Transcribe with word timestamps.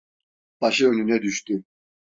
Başı 0.61 0.87
önüne 0.89 1.21
düştü. 1.21 1.63